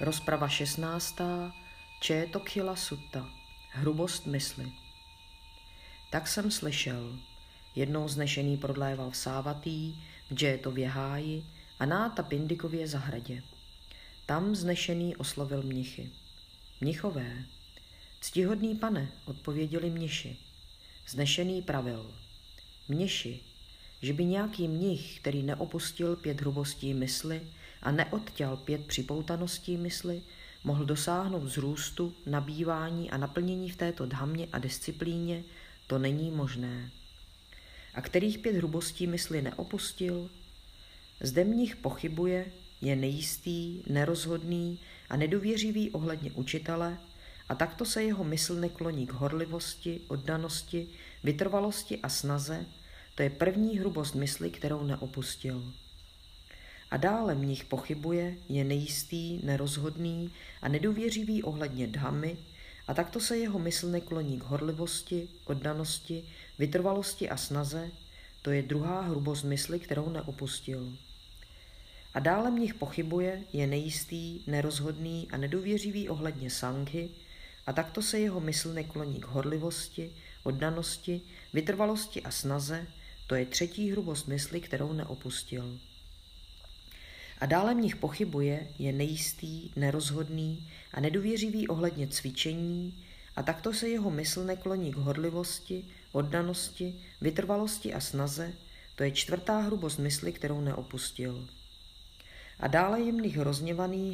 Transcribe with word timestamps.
Rozprava 0.00 0.48
16. 0.48 1.20
Čétokhila 2.00 2.76
sutta. 2.76 3.28
Hrubost 3.70 4.26
mysli. 4.26 4.72
Tak 6.10 6.28
jsem 6.28 6.50
slyšel. 6.50 7.18
Jednou 7.74 8.08
znešený 8.08 8.56
prodléval 8.56 9.10
v 9.10 9.16
Sávatý, 9.16 9.94
v 10.30 10.34
Džétově 10.34 10.88
háji 10.88 11.44
a 11.78 11.86
Náta 11.86 12.22
Pindikově 12.22 12.88
zahradě. 12.88 13.42
Tam 14.26 14.54
znešený 14.54 15.16
oslovil 15.16 15.62
mnichy. 15.62 16.10
Mnichové. 16.80 17.44
Ctihodný 18.20 18.74
pane, 18.74 19.12
odpověděli 19.24 19.90
mniši. 19.90 20.36
Znešený 21.08 21.62
pravil. 21.62 22.14
Mniši, 22.88 23.40
že 24.02 24.12
by 24.12 24.24
nějaký 24.24 24.68
mnich, 24.68 25.20
který 25.20 25.42
neopustil 25.42 26.16
pět 26.16 26.40
hrubostí 26.40 26.94
mysli 26.94 27.40
a 27.82 27.90
neodtěl 27.90 28.56
pět 28.56 28.86
připoutaností 28.86 29.76
mysli, 29.76 30.22
mohl 30.64 30.84
dosáhnout 30.84 31.48
zrůstu, 31.48 32.14
nabývání 32.26 33.10
a 33.10 33.16
naplnění 33.16 33.70
v 33.70 33.76
této 33.76 34.06
dhamně 34.06 34.48
a 34.52 34.58
disciplíně, 34.58 35.44
to 35.86 35.98
není 35.98 36.30
možné. 36.30 36.90
A 37.94 38.00
kterých 38.00 38.38
pět 38.38 38.56
hrubostí 38.56 39.06
mysli 39.06 39.42
neopustil? 39.42 40.30
Zde 41.20 41.44
mnich 41.44 41.76
pochybuje, 41.76 42.52
je 42.80 42.96
nejistý, 42.96 43.82
nerozhodný 43.86 44.78
a 45.08 45.16
nedůvěřivý 45.16 45.90
ohledně 45.90 46.32
učitele 46.32 46.98
a 47.48 47.54
takto 47.54 47.84
se 47.84 48.02
jeho 48.02 48.24
mysl 48.24 48.54
nekloní 48.54 49.06
k 49.06 49.12
horlivosti, 49.12 50.00
oddanosti, 50.08 50.88
vytrvalosti 51.24 51.98
a 51.98 52.08
snaze, 52.08 52.66
to 53.14 53.22
je 53.22 53.30
první 53.30 53.78
hrubost 53.78 54.14
mysli, 54.14 54.50
kterou 54.50 54.84
neopustil. 54.84 55.72
A 56.90 56.96
dále 56.96 57.34
mnich 57.34 57.64
pochybuje, 57.64 58.36
je 58.48 58.64
nejistý, 58.64 59.40
nerozhodný 59.44 60.30
a 60.62 60.68
nedůvěřivý 60.68 61.42
ohledně 61.42 61.86
dhamy, 61.86 62.36
a 62.88 62.94
takto 62.94 63.20
se 63.20 63.38
jeho 63.38 63.58
mysl 63.58 63.88
nekloní 63.88 64.38
k 64.38 64.42
horlivosti, 64.42 65.28
oddanosti, 65.44 66.24
vytrvalosti 66.58 67.28
a 67.30 67.36
snaze, 67.36 67.90
to 68.42 68.50
je 68.50 68.62
druhá 68.62 69.00
hrubost 69.00 69.44
mysli, 69.44 69.78
kterou 69.78 70.10
neopustil. 70.10 70.96
A 72.14 72.20
dále 72.20 72.50
mnich 72.50 72.74
pochybuje, 72.74 73.44
je 73.52 73.66
nejistý, 73.66 74.40
nerozhodný 74.46 75.28
a 75.32 75.36
nedůvěřivý 75.36 76.08
ohledně 76.08 76.50
sanghy, 76.50 77.10
a 77.66 77.72
takto 77.72 78.02
se 78.02 78.20
jeho 78.20 78.40
mysl 78.40 78.72
nekloní 78.72 79.20
k 79.20 79.24
horlivosti, 79.24 80.12
oddanosti, 80.42 81.20
vytrvalosti 81.52 82.22
a 82.22 82.30
snaze, 82.30 82.86
to 83.26 83.34
je 83.34 83.46
třetí 83.46 83.90
hrubost 83.90 84.28
mysli, 84.28 84.60
kterou 84.60 84.92
neopustil. 84.92 85.78
A 87.38 87.46
dále 87.46 87.74
mnich 87.74 87.96
pochybuje, 87.96 88.68
je 88.78 88.92
nejistý, 88.92 89.70
nerozhodný 89.76 90.68
a 90.92 91.00
nedůvěřivý 91.00 91.68
ohledně 91.68 92.06
cvičení 92.06 93.04
a 93.36 93.42
takto 93.42 93.72
se 93.72 93.88
jeho 93.88 94.10
mysl 94.10 94.44
nekloní 94.44 94.92
k 94.92 94.96
horlivosti, 94.96 95.84
oddanosti, 96.12 96.94
vytrvalosti 97.20 97.94
a 97.94 98.00
snaze, 98.00 98.52
to 98.94 99.02
je 99.02 99.10
čtvrtá 99.10 99.58
hrubost 99.58 99.98
mysli, 99.98 100.32
kterou 100.32 100.60
neopustil. 100.60 101.48
A 102.60 102.66
dále 102.66 103.00
je 103.00 103.12
mnich 103.12 103.36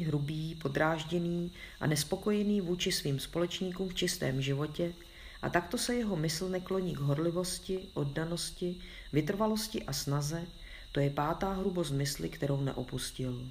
hrubý, 0.05 0.55
podrážděný 0.55 1.51
a 1.79 1.87
nespokojený 1.87 2.61
vůči 2.61 2.91
svým 2.91 3.19
společníkům 3.19 3.89
v 3.89 3.93
čistém 3.93 4.41
životě 4.41 4.93
a 5.41 5.49
takto 5.49 5.77
se 5.77 5.95
jeho 5.95 6.15
mysl 6.15 6.49
nekloní 6.49 6.95
k 6.95 6.99
horlivosti, 6.99 7.79
oddanosti, 7.93 8.75
vytrvalosti 9.13 9.83
a 9.83 9.93
snaze, 9.93 10.47
to 10.93 10.99
je 10.99 11.09
pátá 11.09 11.53
hrubost 11.53 11.91
mysli, 11.91 12.29
kterou 12.29 12.61
neopustil. 12.61 13.49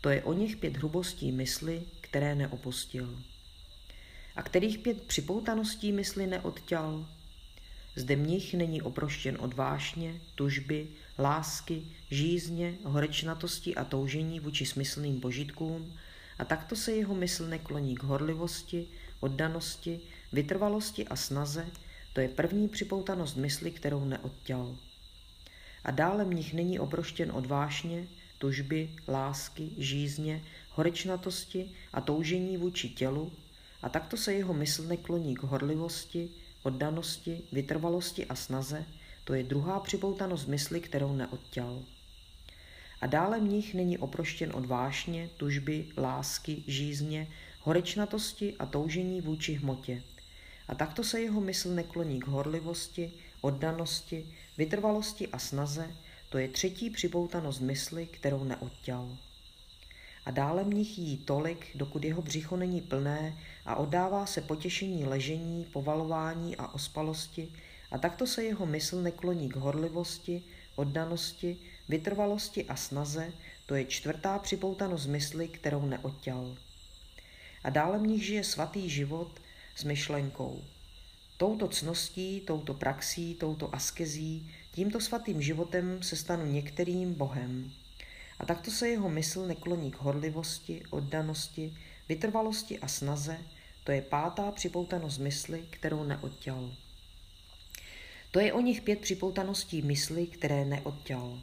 To 0.00 0.08
je 0.08 0.22
o 0.22 0.32
něch 0.32 0.56
pět 0.56 0.76
hrubostí 0.76 1.32
mysli, 1.32 1.82
které 2.00 2.34
neopustil. 2.34 3.22
A 4.36 4.42
kterých 4.42 4.78
pět 4.78 5.02
připoutaností 5.02 5.92
mysli 5.92 6.26
neodťal? 6.26 7.06
Zde 7.96 8.16
mnich 8.16 8.54
není 8.54 8.82
oproštěn 8.82 9.36
od 9.40 9.54
vášně, 9.54 10.20
tužby, 10.34 10.88
lásky, 11.18 11.82
žízně, 12.10 12.74
horečnatosti 12.84 13.74
a 13.74 13.84
toužení 13.84 14.40
vůči 14.40 14.66
smyslným 14.66 15.20
božitkům 15.20 15.94
a 16.38 16.44
takto 16.44 16.76
se 16.76 16.92
jeho 16.92 17.14
mysl 17.14 17.46
nekloní 17.48 17.96
k 17.96 18.02
horlivosti, 18.02 18.86
oddanosti, 19.20 20.00
vytrvalosti 20.32 21.08
a 21.08 21.16
snaze, 21.16 21.66
to 22.12 22.20
je 22.20 22.28
první 22.28 22.68
připoutanost 22.68 23.36
mysli, 23.36 23.70
kterou 23.70 24.04
neodtěl. 24.04 24.76
A 25.88 25.90
dále 25.90 26.24
mnich 26.24 26.54
není 26.54 26.78
obroštěn 26.78 27.32
od 27.32 27.46
vášně, 27.46 28.08
tužby, 28.38 28.90
lásky, 29.08 29.70
žízně, 29.78 30.44
horečnatosti 30.70 31.70
a 31.92 32.00
toužení 32.00 32.56
vůči 32.56 32.88
tělu, 32.88 33.32
a 33.82 33.88
takto 33.88 34.16
se 34.16 34.34
jeho 34.34 34.54
mysl 34.54 34.82
nekloní 34.82 35.34
k 35.36 35.42
horlivosti, 35.42 36.30
oddanosti, 36.62 37.42
vytrvalosti 37.52 38.26
a 38.26 38.34
snaze, 38.34 38.84
to 39.24 39.34
je 39.34 39.42
druhá 39.42 39.80
připoutanost 39.80 40.48
mysli, 40.48 40.80
kterou 40.80 41.16
neodtěl. 41.16 41.82
A 43.00 43.06
dále 43.06 43.40
mnich 43.40 43.74
není 43.74 43.98
oproštěn 43.98 44.52
od 44.54 44.66
vášně, 44.66 45.30
tužby, 45.36 45.86
lásky, 45.96 46.62
žízně, 46.66 47.28
horečnatosti 47.60 48.56
a 48.58 48.66
toužení 48.66 49.20
vůči 49.20 49.54
hmotě. 49.54 50.02
A 50.68 50.74
takto 50.74 51.04
se 51.04 51.20
jeho 51.20 51.40
mysl 51.40 51.74
nekloní 51.74 52.20
k 52.20 52.26
horlivosti, 52.26 53.12
oddanosti, 53.40 54.34
vytrvalosti 54.58 55.28
a 55.28 55.38
snaze, 55.38 55.94
to 56.28 56.38
je 56.38 56.48
třetí 56.48 56.90
připoutanost 56.90 57.60
mysli, 57.60 58.06
kterou 58.06 58.44
neodtěl. 58.44 59.16
A 60.26 60.30
dále 60.30 60.64
mnich 60.64 60.98
jí 60.98 61.16
tolik, 61.16 61.66
dokud 61.74 62.04
jeho 62.04 62.22
břicho 62.22 62.56
není 62.56 62.80
plné 62.80 63.38
a 63.66 63.76
oddává 63.76 64.26
se 64.26 64.40
potěšení 64.40 65.04
ležení, 65.04 65.64
povalování 65.64 66.56
a 66.56 66.74
ospalosti, 66.74 67.52
a 67.90 67.98
takto 67.98 68.26
se 68.26 68.44
jeho 68.44 68.66
mysl 68.66 69.02
nekloní 69.02 69.48
k 69.48 69.56
horlivosti, 69.56 70.42
oddanosti, 70.76 71.56
vytrvalosti 71.88 72.64
a 72.64 72.76
snaze, 72.76 73.32
to 73.66 73.74
je 73.74 73.84
čtvrtá 73.84 74.38
připoutanost 74.38 75.06
mysli, 75.06 75.48
kterou 75.48 75.86
neodtěl. 75.86 76.56
A 77.64 77.70
dále 77.70 77.98
v 77.98 78.18
žije 78.18 78.44
svatý 78.44 78.90
život 78.90 79.40
s 79.76 79.84
myšlenkou. 79.84 80.64
Touto 81.38 81.68
cností, 81.68 82.40
touto 82.40 82.74
praxí, 82.74 83.34
touto 83.34 83.74
askezí, 83.74 84.50
tímto 84.72 85.00
svatým 85.00 85.42
životem 85.42 86.02
se 86.02 86.16
stanu 86.16 86.46
některým 86.46 87.14
Bohem. 87.14 87.72
A 88.38 88.46
takto 88.46 88.70
se 88.70 88.88
jeho 88.88 89.08
mysl 89.08 89.46
nekloní 89.46 89.90
k 89.90 89.96
horlivosti, 89.96 90.82
oddanosti, 90.90 91.74
vytrvalosti 92.08 92.78
a 92.78 92.88
snaze, 92.88 93.38
to 93.84 93.92
je 93.92 94.02
pátá 94.02 94.50
připoutanost 94.50 95.18
mysli, 95.18 95.64
kterou 95.70 96.04
neodtěl. 96.04 96.74
To 98.30 98.40
je 98.40 98.52
o 98.52 98.60
nich 98.60 98.80
pět 98.80 98.98
připoutaností 98.98 99.82
mysli, 99.82 100.26
které 100.26 100.64
neodtěl. 100.64 101.40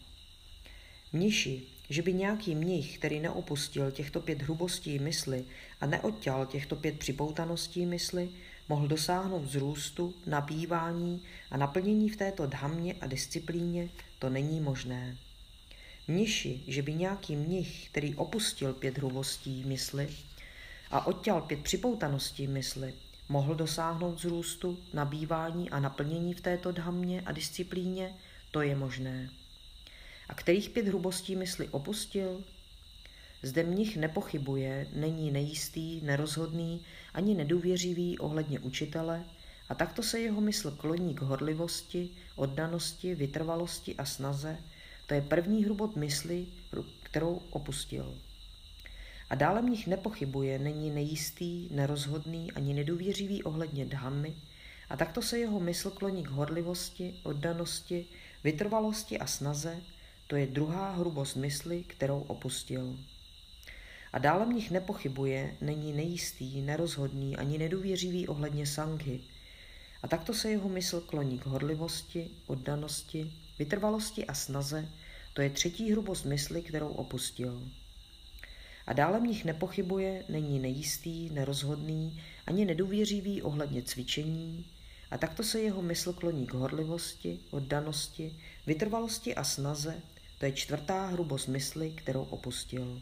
Mniši, 1.13 1.63
že 1.89 2.01
by 2.01 2.13
nějaký 2.13 2.55
mnich, 2.55 2.97
který 2.97 3.19
neopustil 3.19 3.91
těchto 3.91 4.19
pět 4.19 4.41
hrubostí 4.41 4.99
mysli 4.99 5.45
a 5.81 5.85
neodtěl 5.85 6.45
těchto 6.45 6.75
pět 6.75 6.99
připoutaností 6.99 7.85
mysli, 7.85 8.29
mohl 8.69 8.87
dosáhnout 8.87 9.45
zrůstu, 9.45 10.13
nabývání 10.25 11.21
a 11.51 11.57
naplnění 11.57 12.09
v 12.09 12.17
této 12.17 12.47
dhamně 12.47 12.95
a 13.01 13.07
disciplíně, 13.07 13.89
to 14.19 14.29
není 14.29 14.61
možné. 14.61 15.17
Mniši, 16.07 16.63
že 16.67 16.81
by 16.81 16.93
nějaký 16.93 17.35
mnich, 17.35 17.89
který 17.89 18.15
opustil 18.15 18.73
pět 18.73 18.97
hrubostí 18.97 19.63
mysli 19.63 20.09
a 20.91 21.07
odtěl 21.07 21.41
pět 21.41 21.63
připoutaností 21.63 22.47
mysli, 22.47 22.93
mohl 23.29 23.55
dosáhnout 23.55 24.21
zrůstu, 24.21 24.77
nabývání 24.93 25.69
a 25.69 25.79
naplnění 25.79 26.33
v 26.33 26.41
této 26.41 26.71
dhamně 26.71 27.21
a 27.25 27.31
disciplíně, 27.31 28.13
to 28.51 28.61
je 28.61 28.75
možné. 28.75 29.29
A 30.29 30.33
kterých 30.33 30.69
pět 30.69 30.87
hrubostí 30.87 31.35
mysli 31.35 31.67
opustil? 31.67 32.43
Zde 33.45 33.63
mnich 33.63 33.97
nepochybuje, 33.97 34.87
není 34.93 35.31
nejistý, 35.31 36.01
nerozhodný 36.01 36.81
ani 37.13 37.35
nedůvěřivý 37.35 38.19
ohledně 38.19 38.59
učitele 38.59 39.25
a 39.69 39.75
takto 39.75 40.03
se 40.03 40.19
jeho 40.19 40.41
mysl 40.41 40.71
kloní 40.71 41.15
k 41.15 41.21
horlivosti, 41.21 42.09
oddanosti, 42.35 43.15
vytrvalosti 43.15 43.95
a 43.95 44.05
snaze, 44.05 44.57
to 45.05 45.13
je 45.13 45.21
první 45.21 45.65
hrubot 45.65 45.95
mysli, 45.95 46.45
kterou 47.03 47.41
opustil. 47.49 48.17
A 49.29 49.35
dále 49.35 49.61
mnich 49.61 49.87
nepochybuje, 49.87 50.59
není 50.59 50.91
nejistý, 50.91 51.69
nerozhodný 51.71 52.51
ani 52.51 52.73
nedůvěřivý 52.73 53.43
ohledně 53.43 53.85
dhamy, 53.85 54.35
a 54.89 54.97
takto 54.97 55.21
se 55.21 55.39
jeho 55.39 55.59
mysl 55.59 55.89
kloní 55.89 56.23
k 56.23 56.29
horlivosti, 56.29 57.19
oddanosti, 57.23 58.05
vytrvalosti 58.43 59.19
a 59.19 59.27
snaze, 59.27 59.81
to 60.27 60.35
je 60.35 60.47
druhá 60.47 60.91
hrubost 60.91 61.35
mysli, 61.35 61.83
kterou 61.83 62.19
opustil. 62.19 62.97
A 64.15 64.19
dále 64.19 64.45
mnich 64.45 64.71
nepochybuje, 64.71 65.57
není 65.61 65.93
nejistý, 65.93 66.61
nerozhodný 66.61 67.37
ani 67.37 67.57
nedůvěřivý 67.57 68.27
ohledně 68.27 68.65
sanghy. 68.65 69.21
A 70.03 70.07
takto 70.07 70.33
se 70.33 70.49
jeho 70.49 70.69
mysl 70.69 71.01
kloní 71.01 71.39
k 71.39 71.45
horlivosti, 71.45 72.29
oddanosti, 72.47 73.33
vytrvalosti 73.59 74.25
a 74.25 74.33
snaze, 74.33 74.89
to 75.33 75.41
je 75.41 75.49
třetí 75.49 75.91
hrubost 75.91 76.25
mysli, 76.25 76.61
kterou 76.61 76.87
opustil. 76.87 77.69
A 78.87 78.93
dále 78.93 79.19
mnich 79.19 79.45
nepochybuje, 79.45 80.23
není 80.29 80.59
nejistý, 80.59 81.29
nerozhodný, 81.29 82.21
ani 82.47 82.65
nedůvěřivý 82.65 83.41
ohledně 83.41 83.83
cvičení, 83.83 84.65
a 85.11 85.17
takto 85.17 85.43
se 85.43 85.61
jeho 85.61 85.81
mysl 85.81 86.13
kloní 86.13 86.47
k 86.47 86.53
horlivosti, 86.53 87.39
oddanosti, 87.51 88.39
vytrvalosti 88.67 89.35
a 89.35 89.43
snaze, 89.43 90.01
to 90.39 90.45
je 90.45 90.51
čtvrtá 90.51 91.05
hrubost 91.05 91.47
mysli, 91.47 91.91
kterou 91.91 92.23
opustil. 92.23 93.01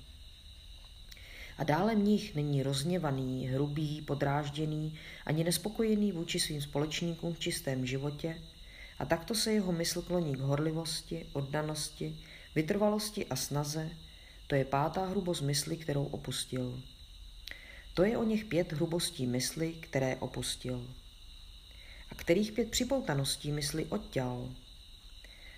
A 1.57 1.63
dále 1.63 1.95
mnich 1.95 2.35
není 2.35 2.63
rozněvaný, 2.63 3.47
hrubý, 3.47 4.01
podrážděný, 4.01 4.99
ani 5.25 5.43
nespokojený 5.43 6.11
vůči 6.11 6.39
svým 6.39 6.61
společníkům 6.61 7.33
v 7.33 7.39
čistém 7.39 7.85
životě, 7.85 8.41
a 8.99 9.05
takto 9.05 9.35
se 9.35 9.51
jeho 9.51 9.71
mysl 9.71 10.01
kloní 10.01 10.35
k 10.35 10.39
horlivosti, 10.39 11.25
oddanosti, 11.33 12.19
vytrvalosti 12.55 13.25
a 13.25 13.35
snaze, 13.35 13.89
to 14.47 14.55
je 14.55 14.65
pátá 14.65 15.05
hrubost 15.05 15.41
mysli, 15.41 15.77
kterou 15.77 16.05
opustil. 16.05 16.83
To 17.93 18.03
je 18.03 18.17
o 18.17 18.23
něch 18.23 18.45
pět 18.45 18.73
hrubostí 18.73 19.27
mysli, 19.27 19.73
které 19.73 20.15
opustil. 20.15 20.87
A 22.11 22.15
kterých 22.15 22.51
pět 22.51 22.71
připoutaností 22.71 23.51
mysli 23.51 23.85
odťal. 23.85 24.49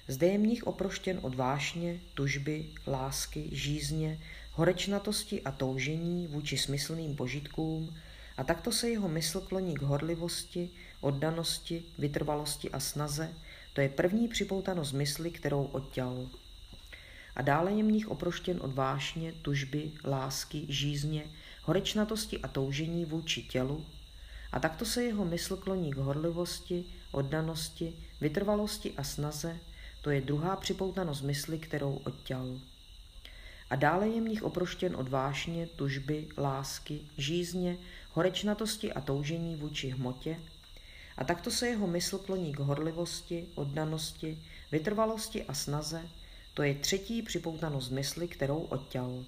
Zde 0.08 0.28
je 0.28 0.38
mnich 0.38 0.64
oproštěn 0.64 1.20
od 1.22 1.36
vášně, 1.36 2.00
tužby, 2.14 2.66
lásky, 2.88 3.50
žízně, 3.52 4.20
horečnatosti 4.52 5.42
a 5.42 5.52
toužení 5.52 6.28
vůči 6.28 6.58
smyslným 6.58 7.16
požitkům 7.16 7.96
a 8.38 8.44
takto 8.44 8.72
se 8.72 8.90
jeho 8.90 9.08
mysl 9.08 9.42
kloní 9.42 9.76
k 9.76 9.82
horlivosti, 9.82 10.70
oddanosti, 11.02 11.84
vytrvalosti 11.98 12.72
a 12.72 12.80
snaze, 12.80 13.34
to 13.74 13.82
je 13.82 13.90
první 13.90 14.28
připoutanost 14.28 14.94
mysli, 14.94 15.32
kterou 15.32 15.64
odťal. 15.64 16.30
A 17.36 17.42
dále 17.42 17.72
je 17.72 17.84
mnich 17.84 18.08
oproštěn 18.08 18.60
od 18.62 18.74
vášně, 18.74 19.34
tužby, 19.42 19.92
lásky, 20.04 20.66
žízně, 20.70 21.24
horečnatosti 21.64 22.40
a 22.42 22.48
toužení 22.48 23.06
vůči 23.06 23.44
tělu, 23.44 23.86
a 24.52 24.60
takto 24.60 24.86
se 24.86 25.04
jeho 25.04 25.26
mysl 25.26 25.58
kloní 25.58 25.94
k 25.94 25.98
horlivosti, 25.98 26.86
oddanosti, 27.12 27.94
vytrvalosti 28.22 28.94
a 28.98 29.04
snaze, 29.04 29.60
to 30.06 30.12
je 30.12 30.22
druhá 30.22 30.56
připoutanost 30.56 31.24
mysli, 31.24 31.60
kterou 31.60 31.96
odťal. 31.96 32.60
A 33.70 33.76
dále 33.76 34.08
je 34.08 34.22
mnich 34.22 34.44
oproštěn 34.44 34.96
od 34.96 35.10
vášně, 35.10 35.68
tužby, 35.68 36.28
lásky, 36.38 37.00
žízně, 37.18 37.78
horečnatosti 38.14 38.94
a 38.94 39.02
toužení 39.02 39.56
vůči 39.56 39.90
hmotě, 39.90 40.38
a 41.18 41.24
takto 41.24 41.52
se 41.52 41.68
jeho 41.68 41.88
mysl 41.88 42.18
kloní 42.18 42.54
k 42.54 42.60
horlivosti, 42.60 43.46
oddanosti, 43.56 44.38
vytrvalosti 44.72 45.44
a 45.44 45.54
snaze, 45.54 46.02
to 46.54 46.64
je 46.64 46.76
třetí 46.76 47.22
připoutanost 47.22 47.92
mysli, 47.92 48.28
kterou 48.28 48.60
odťal. 48.60 49.24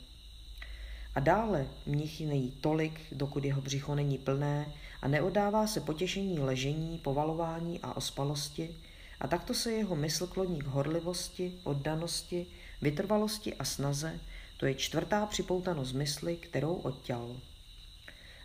A 1.15 1.19
dále 1.19 1.67
mnichy 1.85 2.25
nejí 2.25 2.51
tolik, 2.51 3.01
dokud 3.11 3.45
jeho 3.45 3.61
břicho 3.61 3.95
není 3.95 4.17
plné 4.17 4.73
a 5.01 5.07
neodává 5.07 5.67
se 5.67 5.81
potěšení 5.81 6.39
ležení, 6.39 6.97
povalování 6.97 7.79
a 7.79 7.97
ospalosti, 7.97 8.75
a 9.19 9.27
takto 9.27 9.53
se 9.53 9.71
jeho 9.71 9.95
mysl 9.95 10.27
kloní 10.27 10.61
k 10.61 10.65
horlivosti, 10.65 11.59
oddanosti, 11.63 12.47
vytrvalosti 12.81 13.53
a 13.53 13.63
snaze, 13.63 14.19
to 14.57 14.65
je 14.65 14.75
čtvrtá 14.75 15.25
připoutanost 15.25 15.93
mysli, 15.93 16.35
kterou 16.35 16.73
odťal. 16.73 17.39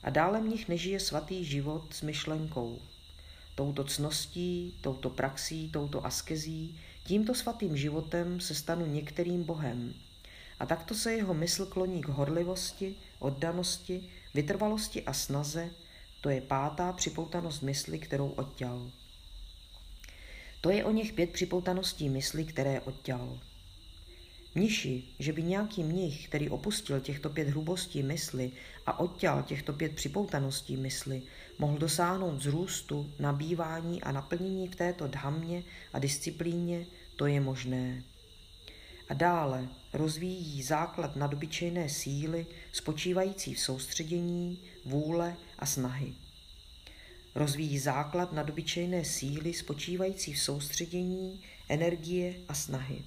A 0.02 0.10
dále 0.10 0.40
mnich 0.40 0.68
nežije 0.68 1.00
svatý 1.00 1.44
život 1.44 1.94
s 1.94 2.02
myšlenkou. 2.02 2.78
Touto 3.54 3.84
cností, 3.84 4.78
touto 4.80 5.10
praxí, 5.10 5.70
touto 5.70 6.06
askezí, 6.06 6.80
tímto 7.04 7.34
svatým 7.34 7.76
životem 7.76 8.40
se 8.40 8.54
stanu 8.54 8.86
některým 8.86 9.44
bohem. 9.44 9.94
A 10.58 10.66
takto 10.66 10.94
se 10.94 11.12
jeho 11.12 11.34
mysl 11.34 11.66
kloní 11.66 12.02
k 12.02 12.08
horlivosti, 12.08 12.96
oddanosti, 13.18 14.08
vytrvalosti 14.34 15.04
a 15.04 15.12
snaze, 15.12 15.70
to 16.20 16.30
je 16.30 16.40
pátá 16.40 16.92
připoutanost 16.92 17.62
mysli, 17.62 17.98
kterou 17.98 18.28
odťal. 18.28 18.90
To 20.62 20.70
je 20.70 20.84
o 20.84 20.90
něch 20.90 21.12
pět 21.12 21.30
připoutaností 21.30 22.08
mysli, 22.08 22.44
které 22.44 22.80
odťal. 22.80 23.38
Mniši, 24.54 25.04
že 25.18 25.32
by 25.32 25.42
nějaký 25.42 25.84
mnich, 25.84 26.28
který 26.28 26.50
opustil 26.50 27.00
těchto 27.00 27.30
pět 27.30 27.48
hrubostí 27.48 28.02
mysli 28.02 28.52
a 28.86 28.98
odťal 28.98 29.42
těchto 29.42 29.72
pět 29.72 29.94
připoutaností 29.94 30.76
mysli, 30.76 31.22
mohl 31.58 31.78
dosáhnout 31.78 32.42
zrůstu, 32.42 33.12
nabývání 33.18 34.02
a 34.02 34.12
naplnění 34.12 34.68
v 34.68 34.76
této 34.76 35.06
dhamně 35.06 35.64
a 35.92 35.98
disciplíně, 35.98 36.86
to 37.16 37.26
je 37.26 37.40
možné. 37.40 38.02
A 39.08 39.14
dále 39.14 39.68
rozvíjí 39.92 40.62
základ 40.62 41.16
nadobyčejné 41.16 41.88
síly 41.88 42.46
spočívající 42.72 43.54
v 43.54 43.60
soustředění, 43.60 44.58
vůle 44.84 45.36
a 45.58 45.66
snahy. 45.66 46.14
Rozvíjí 47.34 47.78
základ 47.78 48.32
nadobyčejné 48.32 49.04
síly 49.04 49.54
spočívající 49.54 50.32
v 50.32 50.42
soustředění, 50.42 51.42
energie 51.68 52.34
a 52.48 52.54
snahy. 52.54 53.04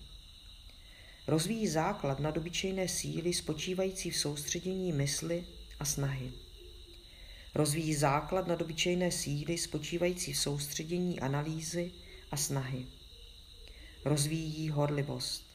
Rozvíjí 1.27 1.68
základ 1.68 2.19
nadobyčejné 2.19 2.88
síly 2.88 3.33
spočívající 3.33 4.10
v 4.10 4.18
soustředění 4.18 4.94
mysli 4.94 5.45
a 5.80 5.86
snahy. 5.86 6.31
Rozvíjí 7.56 7.95
základ 7.95 8.48
nadobyčejné 8.48 9.12
síly 9.12 9.57
spočívající 9.57 10.33
v 10.33 10.38
soustředění 10.38 11.19
analýzy 11.19 11.92
a 12.31 12.38
snahy. 12.38 12.86
Rozvíjí 14.06 14.69
horlivost. 14.69 15.45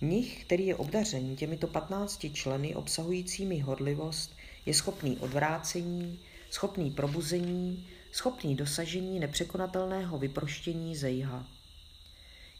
Mnich, 0.00 0.44
který 0.44 0.66
je 0.66 0.76
obdařen 0.76 1.36
těmito 1.36 1.66
15 1.66 2.26
členy 2.32 2.74
obsahujícími 2.74 3.58
horlivost, 3.58 4.36
je 4.66 4.74
schopný 4.74 5.18
odvrácení, 5.18 6.20
schopný 6.54 6.90
probuzení, 6.90 7.86
schopný 8.12 8.56
dosažení 8.56 9.20
nepřekonatelného 9.20 10.18
vyproštění 10.18 10.96
zejha. 10.96 11.46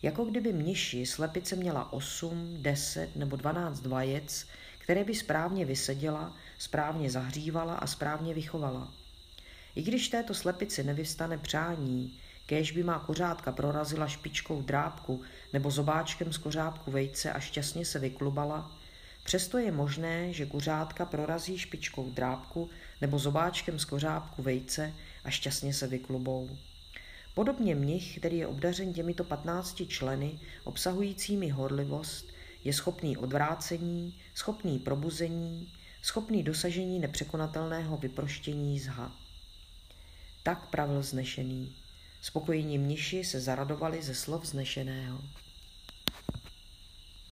Jako 0.03 0.25
kdyby 0.25 0.53
mniši 0.53 1.07
slepice 1.07 1.57
měla 1.57 1.93
8, 1.93 2.57
10 2.63 3.17
nebo 3.17 3.37
12 3.37 3.87
vajec, 3.87 4.47
které 4.79 5.05
by 5.05 5.15
správně 5.15 5.65
vyseděla, 5.65 6.37
správně 6.59 7.11
zahřívala 7.11 7.75
a 7.75 7.87
správně 7.87 8.35
vychovala. 8.35 8.95
I 9.75 9.83
když 9.83 10.09
této 10.09 10.35
slepici 10.35 10.85
nevyvstane 10.85 11.39
přání, 11.39 12.19
kéž 12.47 12.73
by 12.73 12.83
má 12.83 12.99
kořátka 12.99 13.53
prorazila 13.53 14.09
špičkou 14.09 14.63
drápku 14.63 15.23
nebo 15.53 15.71
zobáčkem 15.71 16.33
z 16.33 16.39
kořápku 16.39 16.91
vejce 16.91 17.33
a 17.33 17.41
šťastně 17.41 17.85
se 17.85 17.99
vyklubala, 17.99 18.73
přesto 19.25 19.59
je 19.59 19.73
možné, 19.73 20.33
že 20.33 20.47
kuřátka 20.47 21.05
prorazí 21.05 21.59
špičkou 21.59 22.11
drápku 22.11 22.71
nebo 23.01 23.19
zobáčkem 23.19 23.79
z 23.79 23.85
kořápku 23.85 24.43
vejce 24.43 24.93
a 25.25 25.31
šťastně 25.31 25.75
se 25.75 25.87
vyklubou. 25.87 26.59
Podobně 27.35 27.75
mnich, 27.75 28.19
který 28.19 28.39
je 28.39 28.47
obdařen 28.47 28.93
těmito 28.93 29.25
15 29.25 29.83
členy, 29.89 30.39
obsahujícími 30.65 31.49
horlivost, 31.49 32.27
je 32.65 32.73
schopný 32.73 33.17
odvrácení, 33.17 34.15
schopný 34.35 34.79
probuzení, 34.79 35.73
schopný 36.03 36.43
dosažení 36.43 36.99
nepřekonatelného 36.99 37.97
vyproštění 37.97 38.81
zha. 38.81 39.13
Tak 40.43 40.71
pravil 40.71 41.03
znešený. 41.03 41.77
Spokojení 42.21 42.79
mniši 42.79 43.25
se 43.25 43.41
zaradovali 43.41 44.03
ze 44.03 44.15
slov 44.15 44.45
znešeného. 44.45 45.21